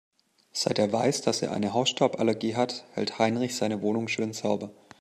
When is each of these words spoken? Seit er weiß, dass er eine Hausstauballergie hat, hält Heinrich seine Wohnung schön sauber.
Seit 0.51 0.79
er 0.79 0.91
weiß, 0.91 1.21
dass 1.21 1.43
er 1.43 1.51
eine 1.51 1.73
Hausstauballergie 1.73 2.55
hat, 2.55 2.85
hält 2.93 3.19
Heinrich 3.19 3.55
seine 3.55 3.83
Wohnung 3.83 4.07
schön 4.07 4.33
sauber. 4.33 4.71